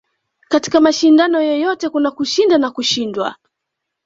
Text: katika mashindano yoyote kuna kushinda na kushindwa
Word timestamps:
katika 0.49 0.79
mashindano 0.81 1.41
yoyote 1.41 1.89
kuna 1.89 2.11
kushinda 2.11 2.57
na 2.57 2.71
kushindwa 2.71 3.35